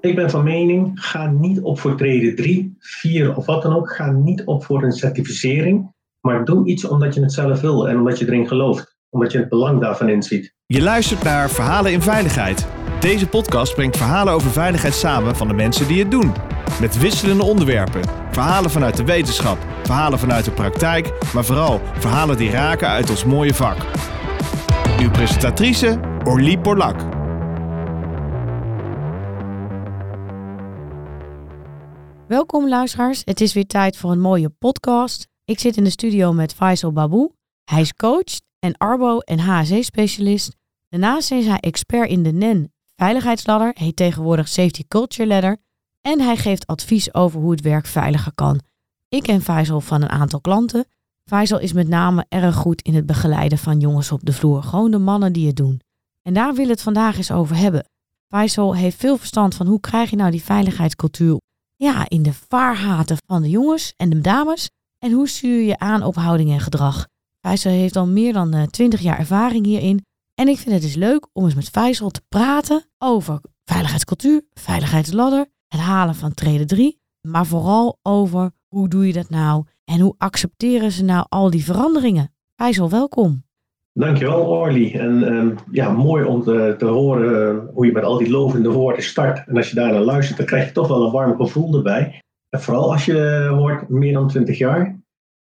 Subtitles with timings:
[0.00, 3.92] Ik ben van mening, ga niet op voor treden 3, 4 of wat dan ook.
[3.92, 5.92] Ga niet op voor een certificering.
[6.20, 8.98] Maar doe iets omdat je het zelf wil en omdat je erin gelooft.
[9.10, 10.54] Omdat je het belang daarvan inziet.
[10.66, 12.66] Je luistert naar Verhalen in Veiligheid.
[13.00, 16.32] Deze podcast brengt verhalen over veiligheid samen van de mensen die het doen.
[16.80, 18.00] Met wisselende onderwerpen.
[18.30, 23.24] Verhalen vanuit de wetenschap, verhalen vanuit de praktijk, maar vooral verhalen die raken uit ons
[23.24, 23.76] mooie vak.
[25.00, 27.19] Uw presentatrice Orlie Porlak.
[32.30, 35.28] Welkom luisteraars, het is weer tijd voor een mooie podcast.
[35.44, 37.30] Ik zit in de studio met Faisal Babu.
[37.64, 40.56] Hij is coach en Arbo en HSE-specialist.
[40.88, 45.56] Daarnaast is hij expert in de NEN veiligheidsladder, heet tegenwoordig Safety Culture Ladder.
[46.00, 48.60] En hij geeft advies over hoe het werk veiliger kan.
[49.08, 50.84] Ik ken Faisal van een aantal klanten.
[51.24, 54.90] Faisal is met name erg goed in het begeleiden van jongens op de vloer, gewoon
[54.90, 55.80] de mannen die het doen.
[56.22, 57.84] En daar wil het vandaag eens over hebben.
[58.28, 61.38] Faisal heeft veel verstand van hoe krijg je nou die veiligheidscultuur
[61.80, 64.70] ja, in de vaarhaten van de jongens en de dames.
[64.98, 67.08] En hoe stuur je aan op houding en gedrag?
[67.40, 70.04] Faisal heeft al meer dan eh, 20 jaar ervaring hierin.
[70.34, 75.46] En ik vind het dus leuk om eens met Faisal te praten over veiligheidscultuur, veiligheidsladder,
[75.68, 77.00] het halen van treden 3.
[77.28, 81.64] Maar vooral over hoe doe je dat nou en hoe accepteren ze nou al die
[81.64, 82.34] veranderingen.
[82.56, 83.44] Faisal, welkom.
[83.92, 84.92] Dankjewel Orly.
[84.94, 88.70] En ehm, ja, mooi om te, te horen eh, hoe je met al die lovende
[88.70, 89.46] woorden start.
[89.46, 92.22] En als je daar naar luistert, dan krijg je toch wel een warm gevoel erbij.
[92.48, 94.98] En vooral als je hoort meer dan 20 jaar.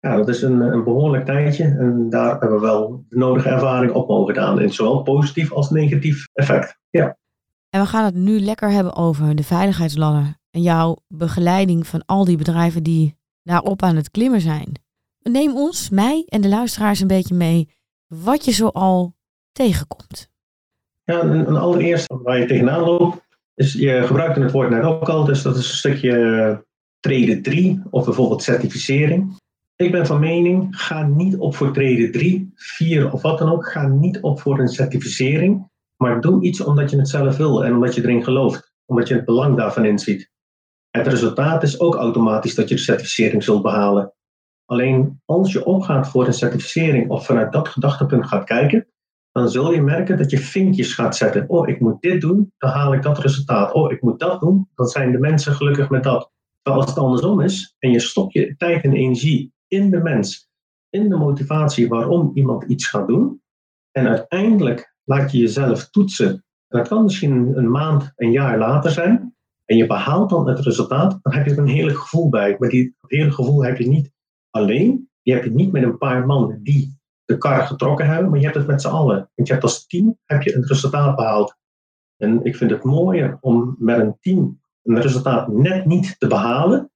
[0.00, 1.64] Ja, dat is een, een behoorlijk tijdje.
[1.64, 4.60] En daar hebben we wel de nodige ervaring op mogen gedaan.
[4.60, 6.78] In zowel positief als negatief effect.
[6.90, 7.16] Ja.
[7.70, 10.36] En we gaan het nu lekker hebben over de veiligheidsladder.
[10.50, 14.72] En jouw begeleiding van al die bedrijven die daarop aan het klimmen zijn.
[15.22, 17.68] Neem ons, mij en de luisteraars een beetje mee
[18.08, 19.14] wat je zoal
[19.52, 20.30] tegenkomt.
[21.04, 25.24] Ja, en, allereerst waar je tegenaan loopt, is je gebruikte het woord net ook al,
[25.24, 26.66] dus dat is een stukje
[27.00, 29.36] treden 3 of bijvoorbeeld certificering.
[29.76, 33.68] Ik ben van mening, ga niet op voor treden 3, 4 of wat dan ook.
[33.68, 37.74] Ga niet op voor een certificering, maar doe iets omdat je het zelf wil en
[37.74, 40.30] omdat je erin gelooft, omdat je het belang daarvan inziet.
[40.90, 44.12] Het resultaat is ook automatisch dat je de certificering zult behalen.
[44.70, 48.86] Alleen als je opgaat voor een certificering of vanuit dat gedachtepunt gaat kijken,
[49.32, 51.48] dan zul je merken dat je vinkjes gaat zetten.
[51.48, 53.72] Oh, ik moet dit doen, dan haal ik dat resultaat.
[53.72, 56.30] Oh, ik moet dat doen, dan zijn de mensen gelukkig met dat.
[56.62, 60.48] Terwijl als het andersom is en je stopt je tijd en energie in de mens,
[60.90, 63.42] in de motivatie waarom iemand iets gaat doen,
[63.90, 66.30] en uiteindelijk laat je jezelf toetsen.
[66.68, 69.34] En dat kan misschien een maand, een jaar later zijn,
[69.64, 72.56] en je behaalt dan het resultaat, dan heb je er een heerlijk gevoel bij.
[72.58, 74.16] Maar die, dat hele gevoel heb je niet
[74.50, 75.08] alleen.
[75.22, 78.44] Je hebt het niet met een paar man die de kar getrokken hebben, maar je
[78.44, 79.30] hebt het met z'n allen.
[79.34, 81.56] Want je hebt als team heb je een resultaat behaald.
[82.16, 86.90] En ik vind het mooier om met een team een resultaat net niet te behalen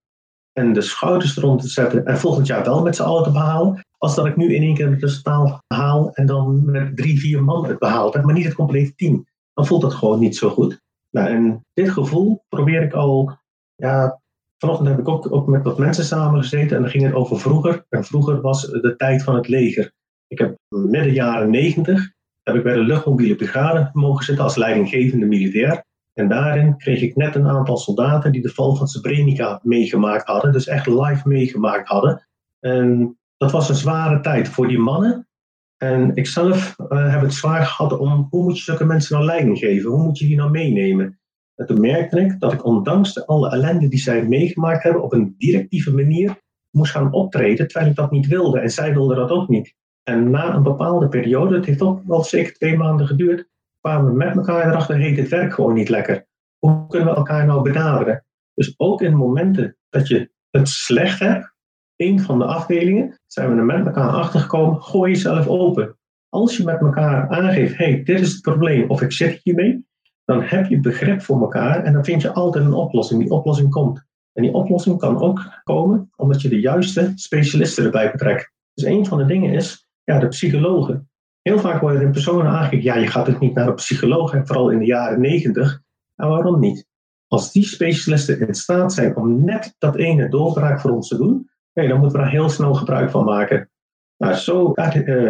[0.53, 3.87] en de schouders eronder te zetten en volgend jaar wel met z'n allen te behalen,
[3.99, 7.45] als dat ik nu in één keer het resultaat haal en dan met drie, vier
[7.45, 9.27] man het behaald heb, maar niet het complete team.
[9.55, 10.81] Dan voelt dat gewoon niet zo goed.
[11.11, 13.39] Nou, en dit gevoel probeer ik al
[13.75, 14.22] ja,
[14.63, 17.85] Vanochtend heb ik ook, ook met wat mensen samengezeten en dan ging het over vroeger.
[17.89, 19.93] En vroeger was de tijd van het leger.
[20.27, 22.13] Ik heb midden jaren negentig
[22.43, 25.85] heb ik bij de luchtmobiele brigade mogen zitten als leidinggevende militair.
[26.13, 30.53] En daarin kreeg ik net een aantal soldaten die de val van Srebrenica meegemaakt hadden.
[30.53, 32.29] Dus echt live meegemaakt hadden.
[32.61, 35.29] En dat was een zware tijd voor die mannen.
[35.77, 39.27] En ik zelf uh, heb het zwaar gehad om hoe moet je zulke mensen nou
[39.27, 39.91] leiding geven?
[39.91, 41.21] Hoe moet je die nou meenemen?
[41.63, 45.35] En toen merkte ik dat ik ondanks alle ellende die zij meegemaakt hebben, op een
[45.39, 46.41] directieve manier
[46.71, 48.61] moest gaan optreden, terwijl ik dat niet wilde.
[48.61, 49.75] En zij wilde dat ook niet.
[50.03, 53.49] En na een bepaalde periode, het heeft ook wel zeker twee maanden geduurd,
[53.81, 56.27] kwamen we met elkaar erachter, heet het werk gewoon niet lekker.
[56.59, 58.25] Hoe kunnen we elkaar nou benaderen?
[58.55, 61.55] Dus ook in momenten dat je het slecht hebt,
[61.97, 65.99] een van de afdelingen, zijn we er met elkaar achtergekomen, gooi jezelf open.
[66.29, 69.91] Als je met elkaar aangeeft, hey, dit is het probleem, of ik zit hiermee,
[70.25, 73.21] dan heb je begrip voor elkaar en dan vind je altijd een oplossing.
[73.21, 74.05] Die oplossing komt.
[74.33, 78.53] En die oplossing kan ook komen omdat je de juiste specialisten erbij betrekt.
[78.75, 81.11] Dus een van de dingen is, ja, de psychologen.
[81.43, 84.71] Heel vaak worden er personen aangegeven, ja, je gaat het niet naar een psycholoog, vooral
[84.71, 85.81] in de jaren negentig.
[86.17, 86.87] En waarom niet?
[87.27, 91.51] Als die specialisten in staat zijn om net dat ene doorbraak voor ons te doen,
[91.73, 93.71] dan moeten we daar heel snel gebruik van maken.
[94.17, 94.85] Nou, zo uh,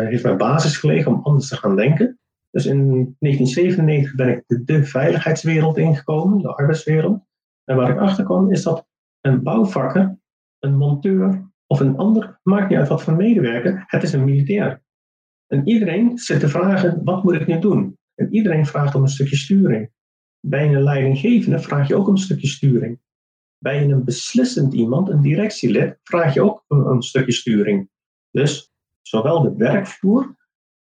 [0.09, 2.19] heeft mijn basis gelegen om anders te gaan denken.
[2.53, 7.25] Dus in 1997 ben ik de, veiligheidswereld ingekomen, de arbeidswereld.
[7.65, 8.87] En waar ik achter kwam is dat
[9.21, 10.19] een bouwvakker,
[10.59, 14.83] een monteur of een ander, maakt niet uit wat voor medewerker, het is een militair.
[15.47, 17.99] En iedereen zit te vragen, wat moet ik nu doen?
[18.15, 19.91] En iedereen vraagt om een stukje sturing.
[20.41, 23.01] Bij een leidinggevende vraag je ook een stukje sturing.
[23.59, 27.91] Bij een beslissend iemand, een directielid, vraag je ook een stukje sturing.
[28.31, 28.73] Dus
[29.03, 30.37] zowel de werkvloer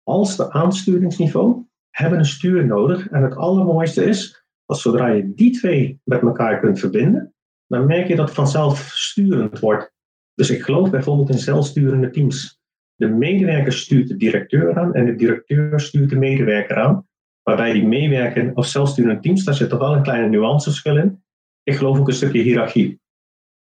[0.05, 3.07] als de aansturingsniveau hebben een stuur nodig.
[3.09, 7.33] En het allermooiste is, dat zodra je die twee met elkaar kunt verbinden,
[7.67, 9.93] dan merk je dat het vanzelf sturend wordt.
[10.33, 12.59] Dus ik geloof bijvoorbeeld in zelfsturende teams.
[12.95, 17.07] De medewerker stuurt de directeur aan en de directeur stuurt de medewerker aan.
[17.43, 21.23] Waarbij die meewerken of zelfsturende teams, daar zit toch wel een kleine nuanceverschil in.
[21.63, 22.99] Ik geloof ook een stukje hiërarchie.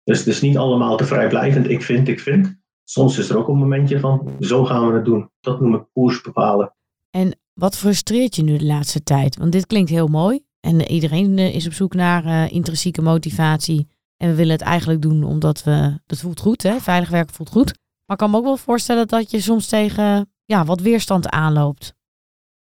[0.03, 1.69] Dus het is niet allemaal te vrijblijvend.
[1.69, 2.57] Ik vind, ik vind.
[2.89, 5.29] Soms is er ook een momentje van, zo gaan we het doen.
[5.39, 6.73] Dat noem ik koers bepalen.
[7.09, 9.37] En wat frustreert je nu de laatste tijd?
[9.37, 10.45] Want dit klinkt heel mooi.
[10.59, 13.87] En iedereen eh, is op zoek naar uh, intrinsieke motivatie.
[14.17, 16.79] En we willen het eigenlijk doen omdat we, het voelt goed, hè?
[16.79, 17.65] veilig werken voelt goed.
[18.05, 21.95] Maar ik kan me ook wel voorstellen dat je soms tegen ja, wat weerstand aanloopt.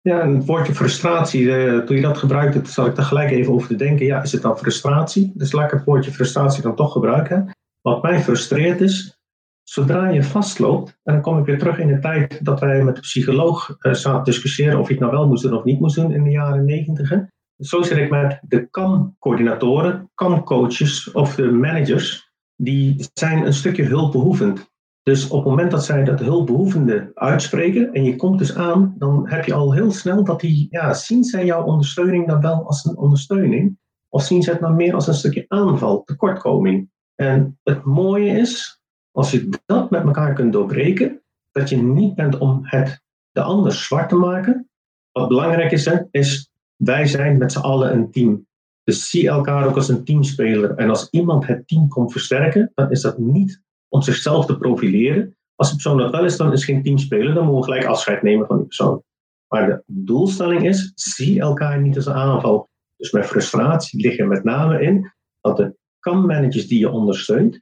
[0.01, 3.69] Ja, een woordje frustratie, uh, toen je dat gebruikte, zat ik er gelijk even over
[3.69, 4.07] te denken.
[4.07, 5.33] Ja, is het dan frustratie?
[5.35, 7.51] Dus laat ik het woordje frustratie dan toch gebruiken.
[7.81, 9.22] Wat mij frustreert is,
[9.63, 12.95] zodra je vastloopt, en dan kom ik weer terug in de tijd dat wij met
[12.95, 15.97] de psycholoog uh, zaten discussiëren of je het nou wel moest doen of niet moest
[15.97, 17.13] doen in de jaren negentig.
[17.59, 22.31] Zo zit ik met de CAM-coördinatoren, CAM-coaches of de managers.
[22.57, 24.71] Die zijn een stukje hulpbehoevend.
[25.03, 29.29] Dus op het moment dat zij dat hulpbehoevende uitspreken en je komt dus aan, dan
[29.29, 32.85] heb je al heel snel dat die, ja, zien zij jouw ondersteuning dan wel als
[32.85, 33.79] een ondersteuning?
[34.09, 36.91] Of zien ze het dan meer als een stukje aanval, tekortkoming?
[37.15, 38.82] En het mooie is,
[39.13, 43.73] als je dat met elkaar kunt doorbreken, dat je niet bent om het de ander
[43.73, 44.71] zwart te maken.
[45.13, 48.47] Wat belangrijk is, is wij zijn met z'n allen een team.
[48.85, 50.75] Dus zie elkaar ook als een teamspeler.
[50.75, 55.37] En als iemand het team komt versterken, dan is dat niet om zichzelf te profileren.
[55.55, 57.35] Als de persoon dat wel is, dan is geen teamspeler.
[57.35, 59.03] Dan moeten we gelijk afscheid nemen van die persoon.
[59.49, 62.69] Maar de doelstelling is, zie elkaar niet als een aanval.
[62.97, 67.62] Dus mijn frustratie ligt er met name in dat de managers die je ondersteunt,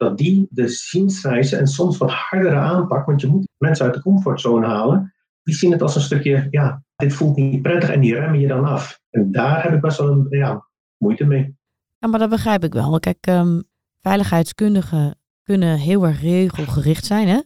[0.00, 4.02] dat die de zienswijze en soms wat hardere aanpak, want je moet mensen uit de
[4.02, 8.14] comfortzone halen, die zien het als een stukje, ja, dit voelt niet prettig en die
[8.14, 9.00] remmen je dan af.
[9.10, 10.66] En daar heb ik best wel een ja,
[10.96, 11.56] moeite mee.
[11.98, 13.00] Ja, maar dat begrijp ik wel.
[13.00, 13.62] Kijk, um,
[14.00, 17.28] veiligheidskundigen kunnen heel erg regelgericht zijn.
[17.28, 17.40] Hè?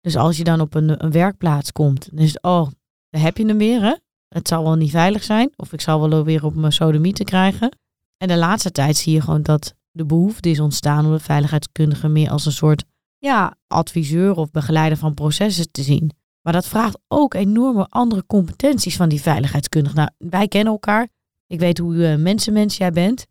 [0.00, 2.68] Dus als je dan op een, een werkplaats komt, dan is het, oh,
[3.10, 3.80] daar heb je hem weer.
[3.80, 3.94] Hè?
[4.28, 5.52] Het zal wel niet veilig zijn.
[5.56, 7.78] Of ik zal wel weer op mijn sodomieten krijgen.
[8.16, 12.08] En de laatste tijd zie je gewoon dat de behoefte is ontstaan om de veiligheidskundige
[12.08, 12.84] meer als een soort
[13.18, 16.10] ja, adviseur of begeleider van processen te zien.
[16.42, 19.94] Maar dat vraagt ook enorme andere competenties van die veiligheidskundige.
[19.94, 21.08] Nou, wij kennen elkaar.
[21.46, 23.26] Ik weet hoe uh, mensenmens jij bent.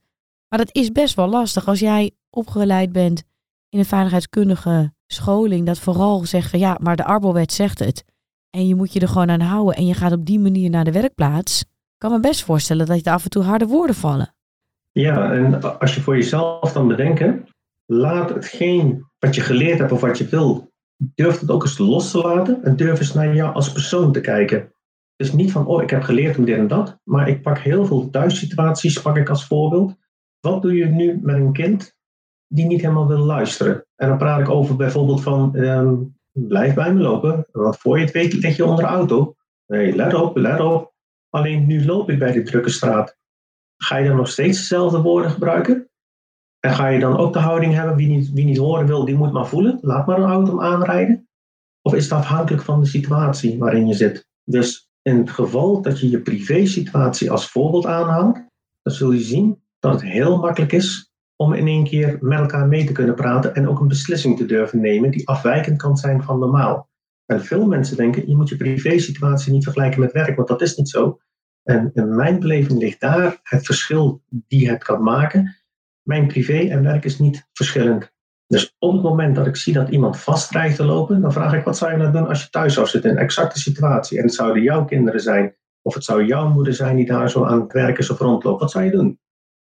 [0.49, 3.23] Maar dat is best wel lastig als jij opgeleid bent
[3.69, 5.65] in een veiligheidskundige scholing.
[5.65, 8.03] Dat vooral zegt van ja, maar de Arbowet zegt het.
[8.49, 9.75] En je moet je er gewoon aan houden.
[9.75, 11.61] En je gaat op die manier naar de werkplaats.
[11.61, 11.67] Ik
[11.97, 14.34] kan me best voorstellen dat je af en toe harde woorden vallen.
[14.99, 17.47] Ja, en als je voor jezelf dan bedenken,
[17.85, 20.71] laat hetgeen wat je geleerd hebt of wat je wil,
[21.15, 24.21] durf het ook eens los te laten en durf eens naar jou als persoon te
[24.21, 24.73] kijken.
[25.15, 27.85] Dus niet van, oh, ik heb geleerd om dit en dat, maar ik pak heel
[27.85, 29.95] veel thuissituaties, pak ik als voorbeeld.
[30.39, 31.95] Wat doe je nu met een kind
[32.47, 33.85] die niet helemaal wil luisteren?
[33.95, 35.95] En dan praat ik over bijvoorbeeld van, ehm,
[36.31, 39.35] blijf bij me lopen, want voor je het weet lig je onder de auto.
[39.67, 40.93] Nee, let op, let op.
[41.29, 43.17] Alleen nu loop ik bij de drukke straat.
[43.77, 45.89] Ga je dan nog steeds dezelfde woorden gebruiken?
[46.59, 49.15] En ga je dan ook de houding hebben, wie niet, wie niet horen wil, die
[49.15, 49.77] moet maar voelen.
[49.81, 51.27] Laat maar een auto aanrijden.
[51.81, 54.27] Of is het afhankelijk van de situatie waarin je zit?
[54.43, 58.35] Dus in het geval dat je je privé-situatie als voorbeeld aanhaalt,
[58.81, 62.67] dan zul je zien dat het heel makkelijk is om in één keer met elkaar
[62.67, 66.23] mee te kunnen praten en ook een beslissing te durven nemen die afwijkend kan zijn
[66.23, 66.89] van normaal.
[67.25, 70.75] En veel mensen denken, je moet je privé-situatie niet vergelijken met werk, want dat is
[70.75, 71.19] niet zo.
[71.65, 75.55] En in mijn beleving ligt daar het verschil die het kan maken
[76.05, 78.13] mijn privé en werk is niet verschillend.
[78.47, 81.53] Dus op het moment dat ik zie dat iemand vast dreigt te lopen, dan vraag
[81.53, 84.17] ik wat zou je nou doen als je thuis zou zitten in een exacte situatie.
[84.17, 87.45] En het zouden jouw kinderen zijn, of het zou jouw moeder zijn die daar zo
[87.45, 88.59] aan het werk is of rondloopt.
[88.59, 89.19] Wat zou je doen?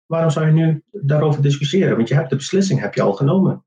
[0.05, 1.95] Waarom zou je nu daarover discussiëren?
[1.95, 3.65] Want je hebt de beslissing heb je al genomen.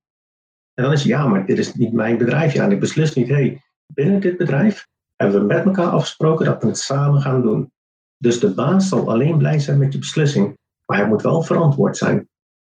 [0.74, 2.52] En dan is ja, maar dit is niet mijn bedrijf.
[2.52, 6.62] Ja, en ik beslis niet, hé, binnen dit bedrijf hebben we met elkaar afgesproken dat
[6.62, 7.72] we het samen gaan doen.
[8.18, 11.96] Dus de baas zal alleen blij zijn met je beslissing, maar hij moet wel verantwoord
[11.96, 12.28] zijn.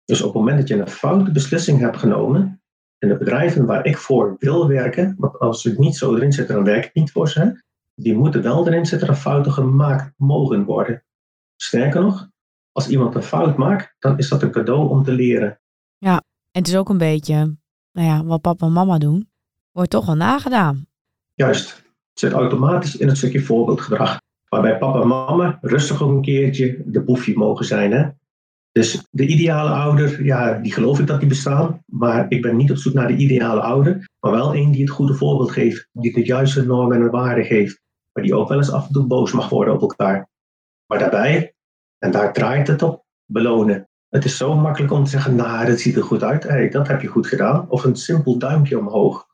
[0.05, 2.63] Dus op het moment dat je een foute beslissing hebt genomen,
[2.99, 6.49] en de bedrijven waar ik voor wil werken, want als ik niet zo erin zit,
[6.49, 7.63] dan werk ik niet voor ze,
[7.95, 11.05] die moeten wel erin zitten dat fouten gemaakt mogen worden.
[11.57, 12.29] Sterker nog,
[12.73, 15.61] als iemand een fout maakt, dan is dat een cadeau om te leren.
[15.99, 16.15] Ja,
[16.51, 17.57] en het is ook een beetje,
[17.93, 19.31] nou ja, wat papa en mama doen,
[19.71, 20.87] wordt toch wel nagedaan.
[21.35, 21.77] Juist.
[21.77, 24.19] Het zit automatisch in het stukje voorbeeldgedrag.
[24.55, 27.93] Waarbij papa en mama rustig ook een keertje de boefje mogen zijn.
[27.93, 28.09] Hè?
[28.73, 31.83] Dus de ideale ouder, ja, die geloof ik dat die bestaan.
[31.87, 34.09] Maar ik ben niet op zoek naar de ideale ouder.
[34.21, 35.89] Maar wel een die het goede voorbeeld geeft.
[35.93, 37.81] Die de juiste normen en waarden geeft.
[38.13, 40.29] Maar die ook wel eens af en toe boos mag worden op elkaar.
[40.87, 41.55] Maar daarbij,
[41.99, 43.89] en daar draait het op, belonen.
[44.09, 46.43] Het is zo makkelijk om te zeggen, nou, dat ziet er goed uit.
[46.43, 47.71] Hey, dat heb je goed gedaan.
[47.71, 49.27] Of een simpel duimpje omhoog.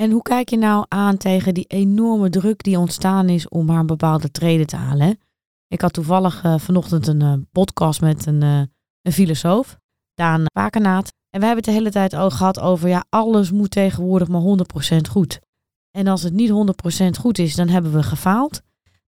[0.00, 3.78] En hoe kijk je nou aan tegen die enorme druk die ontstaan is om maar
[3.78, 5.18] een bepaalde treden te halen?
[5.68, 8.62] Ik had toevallig uh, vanochtend een uh, podcast met een, uh,
[9.02, 9.78] een filosoof,
[10.14, 11.12] Daan Pakenaat.
[11.30, 14.42] En we hebben het de hele tijd ook gehad over, ja, alles moet tegenwoordig maar
[14.96, 15.40] 100% goed.
[15.90, 18.60] En als het niet 100% goed is, dan hebben we gefaald.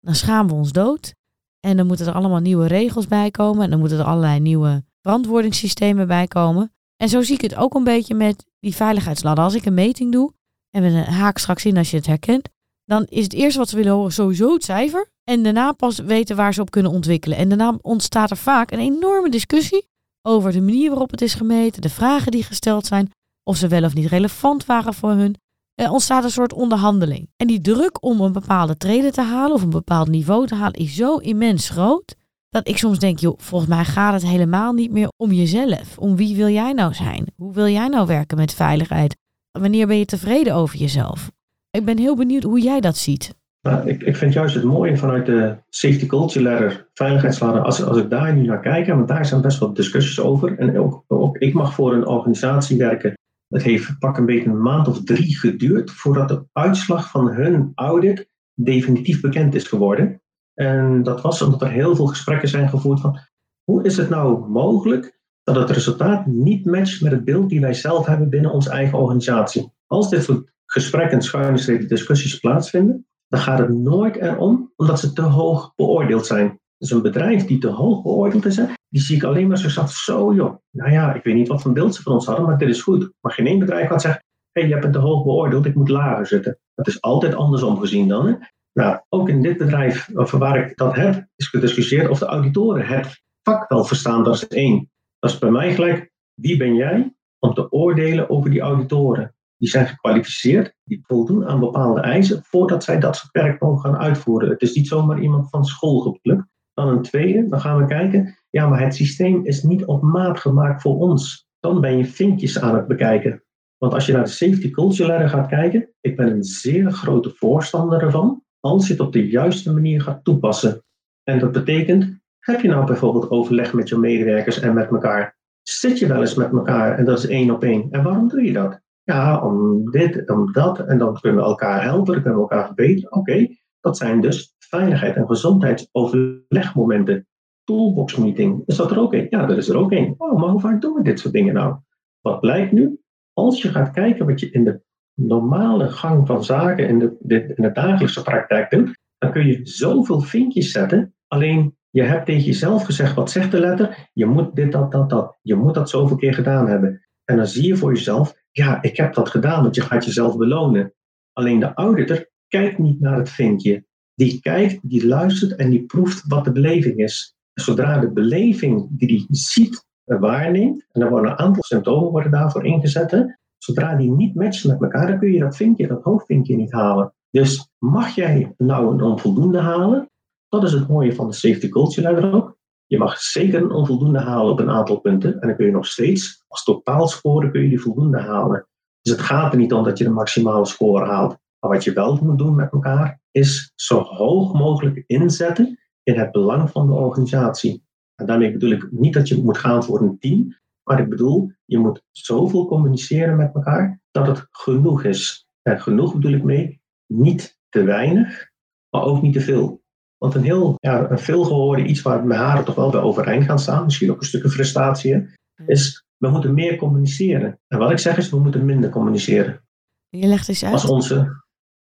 [0.00, 1.14] Dan schamen we ons dood.
[1.60, 3.62] En dan moeten er allemaal nieuwe regels bij komen.
[3.64, 6.72] En dan moeten er allerlei nieuwe verantwoordingssystemen bij komen.
[6.96, 9.44] En zo zie ik het ook een beetje met die veiligheidsladder.
[9.44, 10.36] Als ik een meting doe,
[10.70, 12.48] en we haak straks in als je het herkent,
[12.84, 15.10] dan is het eerste wat ze willen horen sowieso het cijfer.
[15.24, 17.38] En daarna pas weten waar ze op kunnen ontwikkelen.
[17.38, 19.88] En daarna ontstaat er vaak een enorme discussie
[20.22, 23.10] over de manier waarop het is gemeten, de vragen die gesteld zijn,
[23.42, 25.36] of ze wel of niet relevant waren voor hun.
[25.74, 27.30] Er ontstaat een soort onderhandeling.
[27.36, 30.80] En die druk om een bepaalde treden te halen of een bepaald niveau te halen
[30.80, 32.16] is zo immens groot.
[32.48, 35.98] Dat ik soms denk, joh, volgens mij gaat het helemaal niet meer om jezelf.
[35.98, 37.26] Om wie wil jij nou zijn?
[37.36, 39.16] Hoe wil jij nou werken met veiligheid?
[39.60, 41.30] Wanneer ben je tevreden over jezelf?
[41.70, 43.36] Ik ben heel benieuwd hoe jij dat ziet.
[43.60, 47.96] Nou, ik, ik vind juist het mooie vanuit de safety culture ladder, veiligheidsladder, als, als
[47.96, 50.58] ik daar nu naar kijk, want daar zijn best wel discussies over.
[50.58, 53.12] En ook, ook ik mag voor een organisatie werken.
[53.48, 57.72] Het heeft pak een beetje een maand of drie geduurd voordat de uitslag van hun
[57.74, 60.22] audit definitief bekend is geworden.
[60.54, 63.18] En dat was omdat er heel veel gesprekken zijn gevoerd van
[63.64, 65.17] hoe is het nou mogelijk
[65.54, 68.98] dat het resultaat niet matcht met het beeld die wij zelf hebben binnen onze eigen
[68.98, 69.72] organisatie.
[69.86, 75.22] Als dit soort gesprekken, schuine discussies plaatsvinden, dan gaat het nooit erom omdat ze te
[75.22, 76.60] hoog beoordeeld zijn.
[76.78, 80.34] Dus een bedrijf die te hoog beoordeeld is, die zie ik alleen maar zat, zo
[80.34, 82.68] joh, nou ja, ik weet niet wat voor beeld ze van ons hadden, maar dit
[82.68, 83.12] is goed.
[83.20, 85.74] Maar geen één bedrijf gaat zeggen, hé, hey, je hebt het te hoog beoordeeld, ik
[85.74, 86.58] moet lager zitten.
[86.74, 88.26] Dat is altijd andersom gezien dan.
[88.26, 88.34] Hè?
[88.72, 93.22] Nou, ook in dit bedrijf, waar ik dat heb, is gediscussieerd of de auditoren het
[93.42, 94.90] vak wel verstaan, dat is één.
[95.18, 99.34] Dat is bij mij gelijk, wie ben jij om te oordelen over die auditoren?
[99.56, 104.00] Die zijn gekwalificeerd, die voldoen aan bepaalde eisen voordat zij dat soort werk mogen gaan
[104.00, 104.48] uitvoeren.
[104.48, 106.46] Het is niet zomaar iemand van school geplukt.
[106.74, 110.38] Dan een tweede, dan gaan we kijken, ja, maar het systeem is niet op maat
[110.38, 111.48] gemaakt voor ons.
[111.60, 113.42] Dan ben je vinkjes aan het bekijken.
[113.78, 117.30] Want als je naar de safety culture ladder gaat kijken, ik ben een zeer grote
[117.30, 120.84] voorstander ervan, als je het op de juiste manier gaat toepassen.
[121.22, 122.17] En dat betekent
[122.50, 125.36] heb je nou bijvoorbeeld overleg met je medewerkers en met elkaar?
[125.62, 127.88] Zit je wel eens met elkaar en dat is één op één?
[127.90, 128.80] En waarom doe je dat?
[129.02, 130.78] Ja, om dit, om dat.
[130.78, 133.12] En dan kunnen we elkaar helpen, dan kunnen we elkaar verbeteren.
[133.12, 133.46] Oké,
[133.80, 137.26] dat zijn dus veiligheid en gezondheidsoverlegmomenten.
[137.64, 139.26] Toolbox meeting, is dat er ook één?
[139.30, 140.14] Ja, dat is er ook één.
[140.18, 141.76] Oh, maar hoe vaak doen we dit soort dingen nou?
[142.20, 143.00] Wat blijkt nu?
[143.32, 144.80] Als je gaat kijken wat je in de
[145.14, 150.70] normale gang van zaken, de, in de dagelijkse praktijk doet, dan kun je zoveel vinkjes
[150.70, 151.14] zetten.
[151.26, 154.10] Alleen je hebt tegen jezelf gezegd, wat zegt de letter?
[154.12, 155.38] Je moet dit, dat, dat, dat.
[155.42, 157.06] Je moet dat zoveel keer gedaan hebben.
[157.24, 160.36] En dan zie je voor jezelf, ja, ik heb dat gedaan, want je gaat jezelf
[160.36, 160.94] belonen.
[161.32, 163.84] Alleen de auditor kijkt niet naar het vinkje.
[164.14, 167.36] Die kijkt, die luistert en die proeft wat de beleving is.
[167.54, 172.30] Zodra de beleving die die ziet en waarneemt, en er worden een aantal symptomen worden
[172.30, 176.56] daarvoor ingezet, zodra die niet matchen met elkaar, dan kun je dat vinkje, dat hoofdvinkje
[176.56, 177.14] niet halen.
[177.30, 180.10] Dus mag jij nou een onvoldoende halen,
[180.48, 182.56] dat is het mooie van de safety culture ladder ook.
[182.86, 185.40] Je mag zeker een onvoldoende halen op een aantal punten.
[185.40, 188.68] En dan kun je nog steeds, als totaalscore, kun je die voldoende halen.
[189.00, 191.36] Dus het gaat er niet om dat je de maximale score haalt.
[191.60, 196.32] Maar wat je wel moet doen met elkaar, is zo hoog mogelijk inzetten in het
[196.32, 197.84] belang van de organisatie.
[198.14, 200.56] En daarmee bedoel ik niet dat je moet gaan voor een team.
[200.82, 205.46] Maar ik bedoel, je moet zoveel communiceren met elkaar dat het genoeg is.
[205.62, 208.50] En genoeg bedoel ik mee, niet te weinig,
[208.90, 209.82] maar ook niet te veel.
[210.18, 213.58] Want een heel ja, een veelgehoorde iets waar mijn haren toch wel bij overeind gaan
[213.58, 215.28] staan, misschien ook een stukje frustratie,
[215.66, 217.60] is we moeten meer communiceren.
[217.68, 219.60] En wat ik zeg is, we moeten minder communiceren.
[220.08, 220.72] Je legt eens uit.
[220.72, 221.42] Als onze,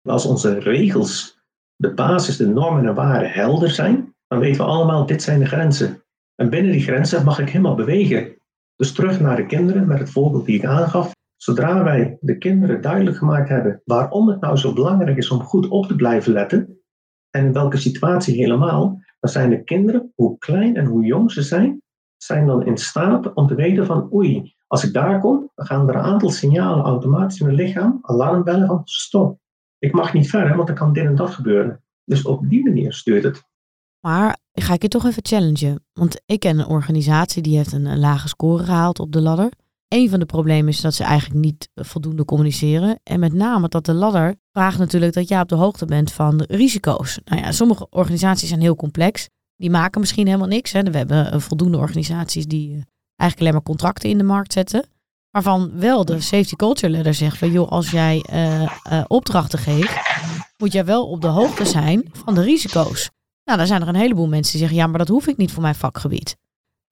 [0.01, 1.39] als onze regels,
[1.75, 5.45] de basis, de normen en waarden helder zijn, dan weten we allemaal, dit zijn de
[5.45, 6.03] grenzen.
[6.35, 8.35] En binnen die grenzen mag ik helemaal bewegen.
[8.75, 11.11] Dus terug naar de kinderen, met het voorbeeld die ik aangaf.
[11.35, 15.67] Zodra wij de kinderen duidelijk gemaakt hebben waarom het nou zo belangrijk is om goed
[15.67, 16.80] op te blijven letten,
[17.31, 21.41] en in welke situatie helemaal, dan zijn de kinderen, hoe klein en hoe jong ze
[21.41, 21.81] zijn,
[22.17, 25.89] zijn dan in staat om te weten van oei, als ik daar kom, dan gaan
[25.89, 29.39] er een aantal signalen automatisch in het lichaam, alarmbellen van stop.
[29.79, 31.83] Ik mag niet verder, want dan kan dit en dat gebeuren.
[32.03, 33.43] Dus op die manier stuurt het.
[33.99, 35.85] Maar ga ik je toch even challengen.
[35.93, 39.51] Want ik ken een organisatie die heeft een, een lage score gehaald op de ladder.
[39.93, 42.99] Een van de problemen is dat ze eigenlijk niet voldoende communiceren.
[43.03, 46.37] En met name dat de ladder vraagt natuurlijk dat jij op de hoogte bent van
[46.37, 47.19] de risico's.
[47.25, 49.27] Nou ja, sommige organisaties zijn heel complex.
[49.55, 50.71] Die maken misschien helemaal niks.
[50.71, 50.83] Hè.
[50.83, 52.81] We hebben eh, voldoende organisaties die eh,
[53.15, 54.85] eigenlijk alleen maar contracten in de markt zetten.
[55.29, 59.95] Waarvan wel de safety culture letter zegt van joh, als jij uh, opdrachten geeft,
[60.57, 63.09] moet jij wel op de hoogte zijn van de risico's.
[63.43, 65.51] Nou, dan zijn er een heleboel mensen die zeggen ja, maar dat hoef ik niet
[65.51, 66.37] voor mijn vakgebied.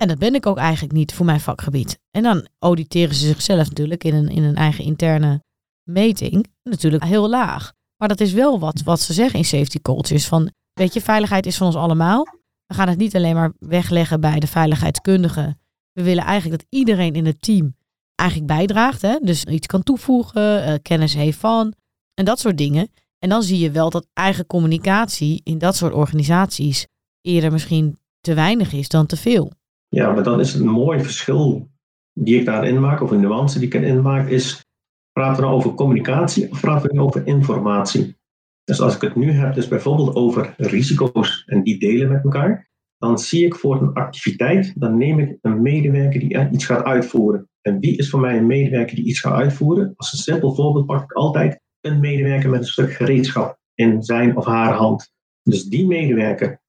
[0.01, 1.99] En dat ben ik ook eigenlijk niet voor mijn vakgebied.
[2.11, 5.43] En dan auditeren ze zichzelf natuurlijk in een, in een eigen interne
[5.83, 6.45] meting.
[6.63, 7.73] Natuurlijk heel laag.
[7.97, 10.27] Maar dat is wel wat, wat ze zeggen in safety cultures.
[10.27, 12.23] Van, weet je, veiligheid is van ons allemaal.
[12.65, 15.59] We gaan het niet alleen maar wegleggen bij de veiligheidskundigen.
[15.91, 17.75] We willen eigenlijk dat iedereen in het team
[18.15, 19.01] eigenlijk bijdraagt.
[19.01, 19.17] Hè?
[19.21, 21.73] Dus iets kan toevoegen, uh, kennis heeft van
[22.13, 22.91] en dat soort dingen.
[23.17, 26.87] En dan zie je wel dat eigen communicatie in dat soort organisaties
[27.21, 29.51] eerder misschien te weinig is dan te veel.
[29.89, 31.69] Ja, maar dan is het een mooi verschil
[32.13, 34.65] die ik daarin maak, of een nuance die ik erin maak, is
[35.11, 38.17] praten we nou over communicatie of praten we nu over informatie?
[38.63, 42.69] Dus als ik het nu heb, dus bijvoorbeeld over risico's en die delen met elkaar,
[42.97, 47.49] dan zie ik voor een activiteit, dan neem ik een medewerker die iets gaat uitvoeren.
[47.61, 49.93] En wie is voor mij een medewerker die iets gaat uitvoeren?
[49.95, 54.37] Als een simpel voorbeeld pak ik altijd een medewerker met een stuk gereedschap in zijn
[54.37, 55.11] of haar hand.
[55.43, 56.61] Dus die medewerker,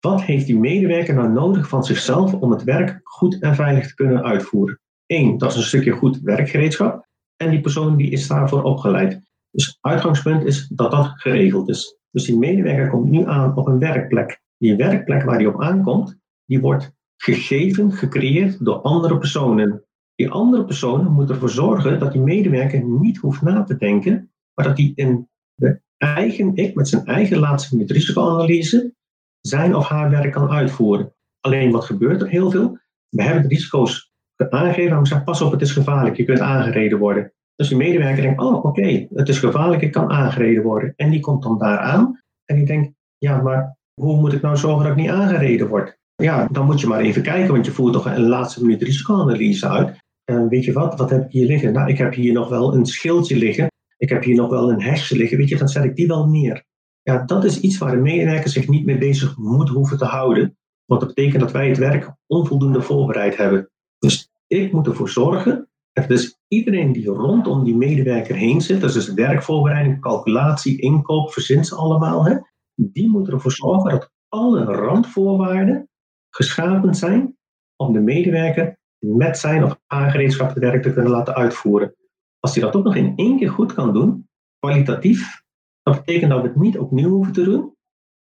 [0.00, 3.94] wat heeft die medewerker nou nodig van zichzelf om het werk goed en veilig te
[3.94, 4.80] kunnen uitvoeren?
[5.06, 7.06] Eén, dat is een stukje goed werkgereedschap.
[7.36, 9.20] En die persoon die is daarvoor opgeleid.
[9.50, 11.98] Dus uitgangspunt is dat dat geregeld is.
[12.10, 14.40] Dus die medewerker komt nu aan op een werkplek.
[14.58, 19.84] Die werkplek waar hij op aankomt, die wordt gegeven, gecreëerd door andere personen.
[20.14, 24.66] Die andere personen moeten ervoor zorgen dat die medewerker niet hoeft na te denken, maar
[24.66, 28.94] dat hij in de eigen ik, met zijn eigen laatste minuut risicoanalyse,
[29.40, 31.14] zijn of haar werk kan uitvoeren.
[31.40, 32.78] Alleen wat gebeurt er heel veel?
[33.08, 36.40] We hebben de risico's aangegeven, maar we zeggen pas op, het is gevaarlijk, je kunt
[36.40, 37.32] aangereden worden.
[37.56, 40.92] Dus die medewerker denkt, oh oké, het is gevaarlijk, ik kan aangereden worden.
[40.96, 44.56] En die komt dan daar aan en die denkt, ja, maar hoe moet ik nou
[44.56, 45.98] zorgen dat ik niet aangereden word?
[46.14, 49.68] Ja, dan moet je maar even kijken, want je voert toch een laatste minuut risicoanalyse
[49.68, 49.98] uit.
[50.24, 51.72] En weet je wat, wat heb ik hier liggen?
[51.72, 53.66] Nou, ik heb hier nog wel een schildje liggen.
[53.96, 55.38] Ik heb hier nog wel een hesje liggen.
[55.38, 56.64] Weet je, dan zet ik die wel neer.
[57.02, 60.58] Ja, dat is iets waar de medewerker zich niet mee bezig moet hoeven te houden.
[60.84, 63.70] Want dat betekent dat wij het werk onvoldoende voorbereid hebben.
[63.98, 65.70] Dus ik moet ervoor zorgen
[66.06, 71.64] dus iedereen die rondom die medewerker heen zit, dat is dus werkvoorbereiding, calculatie, inkoop, verzin
[71.64, 72.36] ze allemaal, hè,
[72.74, 75.88] die moeten ervoor zorgen dat alle randvoorwaarden
[76.30, 77.36] geschapen zijn
[77.76, 81.94] om de medewerker met zijn of haar gereedschap het werk te kunnen laten uitvoeren.
[82.40, 85.42] Als hij dat ook nog in één keer goed kan doen, kwalitatief,
[85.82, 87.74] dat betekent dat we het niet opnieuw hoeven te doen.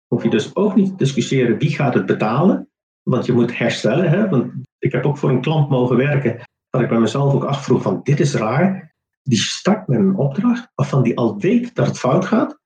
[0.07, 2.69] Hoef je dus ook niet te discussiëren wie gaat het betalen,
[3.03, 4.09] want je moet herstellen.
[4.09, 4.29] Hè?
[4.29, 7.81] Want ik heb ook voor een klant mogen werken dat ik bij mezelf ook afvroeg
[7.81, 8.93] van dit is raar.
[9.23, 12.59] Die start met een opdracht waarvan die al weet dat het fout gaat.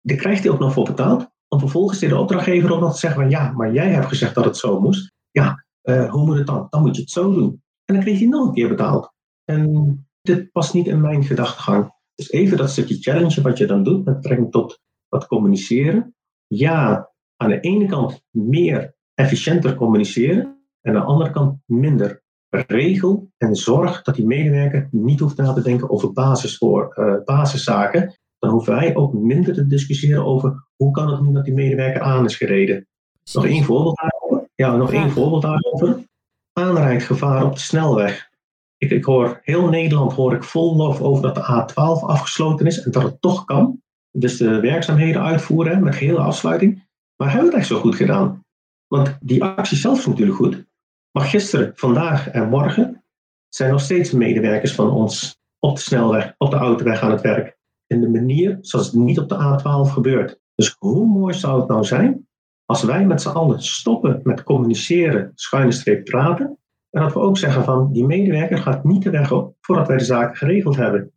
[0.00, 1.28] Daar krijgt hij ook nog voor betaald.
[1.48, 4.44] Om vervolgens de opdrachtgever ook nog te zeggen van ja, maar jij hebt gezegd dat
[4.44, 5.12] het zo moest.
[5.30, 6.66] Ja, uh, hoe moet het dan?
[6.70, 7.62] Dan moet je het zo doen.
[7.84, 9.12] En dan kreeg hij nog een keer betaald.
[9.44, 11.94] En dit past niet in mijn gedachtegang.
[12.16, 16.14] Dus even dat stukje challenge wat je dan doet met betrekking tot wat communiceren.
[16.46, 20.44] Ja, aan de ene kant meer efficiënter communiceren.
[20.80, 25.52] En aan de andere kant minder regel en zorg dat die medewerker niet hoeft na
[25.52, 28.14] te denken over basis voor, uh, basiszaken.
[28.38, 32.00] Dan hoeven wij ook minder te discussiëren over hoe kan het nu dat die medewerker
[32.00, 32.86] aan is gereden.
[33.32, 34.48] Nog één voorbeeld daarover.
[34.54, 36.04] Ja, nog één voorbeeld daarover.
[36.52, 38.30] Aanrijdgevaar op de snelweg.
[38.78, 42.90] Ik, hoor heel Nederland hoor ik vol lof over dat de A12 afgesloten is en
[42.90, 43.82] dat het toch kan.
[44.10, 46.88] Dus de werkzaamheden uitvoeren met gehele afsluiting.
[47.16, 48.44] Maar hebben we echt zo goed gedaan?
[48.86, 50.64] Want die actie zelf is natuurlijk goed.
[51.10, 53.04] Maar gisteren, vandaag en morgen
[53.48, 57.56] zijn nog steeds medewerkers van ons op de snelweg, op de autoweg aan het werk.
[57.86, 60.40] In de manier zoals het niet op de A12 gebeurt.
[60.54, 62.26] Dus hoe mooi zou het nou zijn
[62.64, 66.58] als wij met z'n allen stoppen met communiceren, schuine streep praten.
[66.90, 69.96] En dat we ook zeggen van die medewerker gaat niet de weg op voordat wij
[69.96, 71.12] de zaken geregeld hebben.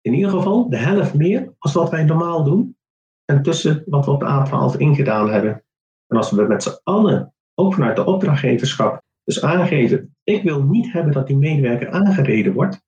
[0.00, 2.76] In ieder geval de helft meer als wat wij normaal doen.
[3.24, 5.64] En tussen wat we op de A12 ingedaan hebben.
[6.06, 10.92] En als we met z'n allen, ook vanuit de opdrachtgeverschap, dus aangeven, ik wil niet
[10.92, 12.82] hebben dat die medewerker aangereden wordt.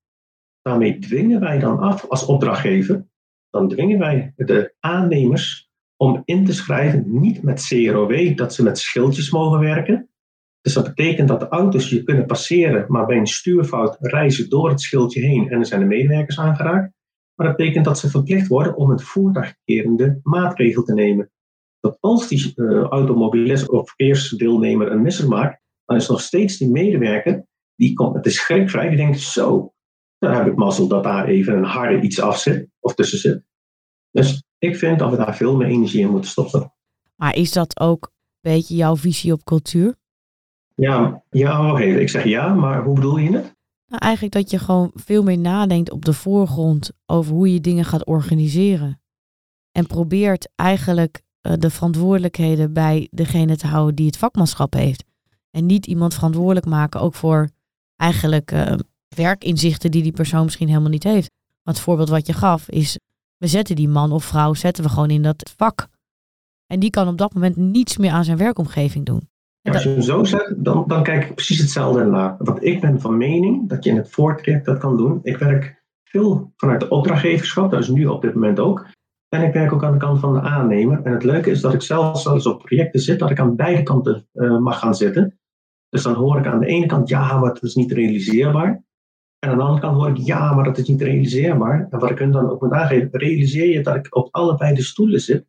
[0.63, 3.07] Daarmee dwingen wij dan af als opdrachtgever,
[3.51, 8.79] dan dwingen wij de aannemers om in te schrijven, niet met CROW, dat ze met
[8.79, 10.11] schildjes mogen werken.
[10.67, 14.69] Dus dat betekent dat de auto's je kunnen passeren, maar bij een stuurfout reizen door
[14.69, 16.93] het schildje heen en er zijn de medewerkers aangeraakt.
[17.35, 21.31] Maar dat betekent dat ze verplicht worden om het voertuigkerende maatregel te nemen.
[21.81, 26.71] dat als die uh, automobilist of verkeersdeelnemer een misser maakt, dan is nog steeds die
[26.71, 29.73] medewerker, die komt met de schrikvrij, die denkt zo,
[30.19, 33.43] dan heb ik mazzel dat daar even een harde iets af zit of tussen zit.
[34.11, 36.73] Dus ik vind dat we daar veel meer energie in moeten stoppen.
[37.17, 39.95] Maar is dat ook een beetje jouw visie op cultuur?
[40.77, 41.83] Ja, ja oké.
[41.83, 43.55] Ik zeg ja, maar hoe bedoel je het?
[43.87, 47.85] Nou, eigenlijk dat je gewoon veel meer nadenkt op de voorgrond over hoe je dingen
[47.85, 49.01] gaat organiseren.
[49.73, 55.05] En probeert eigenlijk uh, de verantwoordelijkheden bij degene te houden die het vakmanschap heeft.
[55.51, 57.49] En niet iemand verantwoordelijk maken ook voor
[57.97, 58.75] eigenlijk uh,
[59.09, 61.31] werkinzichten die die persoon misschien helemaal niet heeft.
[61.63, 62.99] Want het voorbeeld wat je gaf is,
[63.37, 65.89] we zetten die man of vrouw zetten we gewoon in dat vak.
[66.67, 69.29] En die kan op dat moment niets meer aan zijn werkomgeving doen.
[69.75, 72.37] Als je hem zo zet, dan, dan kijk ik precies hetzelfde naar.
[72.39, 75.21] Want ik ben van mening dat je in het voortraject dat kan doen.
[75.23, 78.87] Ik werk veel vanuit de opdrachtgeverschap, dat is nu op dit moment ook.
[79.29, 81.03] En ik werk ook aan de kant van de aannemer.
[81.03, 83.83] En het leuke is dat ik zelfs zelfs op projecten zit, dat ik aan beide
[83.83, 85.39] kanten uh, mag gaan zitten.
[85.89, 88.85] Dus dan hoor ik aan de ene kant, ja, maar het is niet realiseerbaar.
[89.39, 91.87] En aan de andere kant hoor ik, ja, maar dat is niet realiseerbaar.
[91.91, 94.83] En wat ik hun dan ook moet aangeven, realiseer je dat ik op allebei de
[94.83, 95.47] stoelen zit.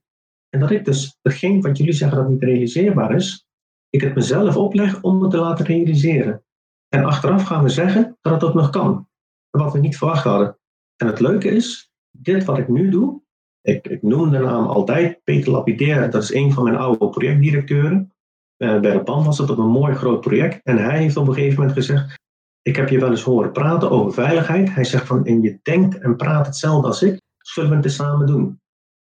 [0.49, 3.46] En dat ik dus hetgeen wat jullie zeggen dat niet realiseerbaar is,
[3.89, 6.43] ik het mezelf opleg om het te laten realiseren.
[6.89, 9.07] En achteraf gaan we zeggen dat het nog kan.
[9.49, 10.57] Wat we niet verwacht hadden.
[10.95, 13.21] En het leuke is, dit wat ik nu doe,
[13.61, 18.11] ik, ik noem de naam altijd Peter Lapidaire, dat is een van mijn oude projectdirecteuren.
[18.57, 20.59] Uh, bij de PAN was dat op een mooi groot project.
[20.63, 22.15] En hij heeft op een gegeven moment gezegd,
[22.61, 24.73] ik heb je wel eens horen praten over veiligheid.
[24.73, 28.27] Hij zegt van, en je denkt en praat hetzelfde als ik, zullen we het samen
[28.27, 28.61] doen?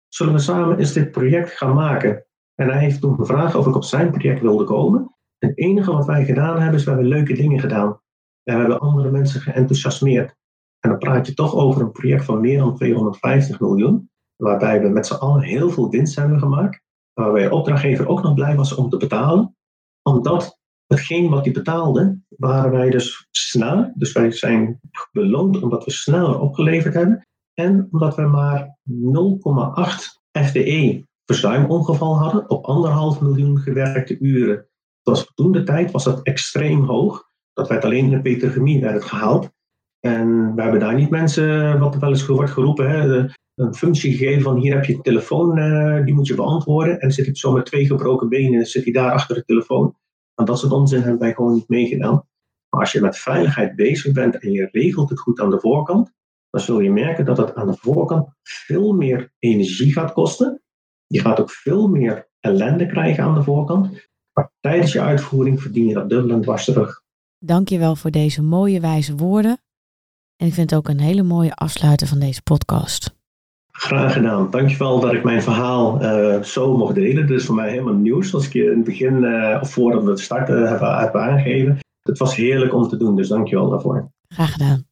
[0.09, 2.27] Zullen we samen eens dit project gaan maken?
[2.55, 5.15] En hij heeft toen gevraagd of ik op zijn project wilde komen.
[5.39, 8.01] En het enige wat wij gedaan hebben, is we hebben leuke dingen gedaan.
[8.43, 10.35] We hebben andere mensen geenthousiasmeerd.
[10.81, 14.11] En dan praat je toch over een project van meer dan 250 miljoen.
[14.37, 16.81] Waarbij we met z'n allen heel veel winst hebben gemaakt.
[17.13, 19.57] Waarbij de opdrachtgever ook nog blij was om te betalen.
[20.03, 23.93] Omdat hetgeen wat hij betaalde, waren wij dus sneller.
[23.95, 24.81] Dus wij zijn
[25.13, 27.27] beloond omdat we sneller opgeleverd hebben.
[27.55, 34.67] En omdat we maar 0,8 FTE verzuimongeval hadden op anderhalf miljoen gewerkte uren.
[35.03, 37.31] Was toen tijd was dat extreem hoog.
[37.53, 39.51] Dat werd alleen in de petrochemie werd gehaald.
[40.01, 44.17] En we hebben daar niet mensen, wat er wel eens wordt geroepen, hè, een functie
[44.17, 47.01] gegeven van hier heb je een telefoon, uh, die moet je beantwoorden.
[47.01, 49.97] En zit hij zo met twee gebroken benen, zit hij daar achter de telefoon.
[50.35, 52.27] En dat soort onzin hebben wij gewoon niet meegedaan.
[52.69, 56.13] Maar als je met veiligheid bezig bent en je regelt het goed aan de voorkant,
[56.51, 60.63] dan zul je merken dat het aan de voorkant veel meer energie gaat kosten.
[61.13, 64.09] Je gaat ook veel meer ellende krijgen aan de voorkant.
[64.33, 67.03] Maar tijdens je uitvoering verdien je dat dubbel en dwars terug.
[67.39, 69.61] Dankjewel voor deze mooie wijze woorden.
[70.37, 73.15] En ik vind het ook een hele mooie afsluiter van deze podcast.
[73.71, 74.51] Graag gedaan.
[74.51, 77.27] Dankjewel dat ik mijn verhaal uh, zo mocht delen.
[77.27, 80.03] Dit is voor mij helemaal nieuws, zoals ik je in het begin, uh, of voordat
[80.03, 81.79] we het starten, heb, heb aangegeven.
[82.03, 84.11] Het was heerlijk om te doen, dus dankjewel daarvoor.
[84.29, 84.92] Graag gedaan.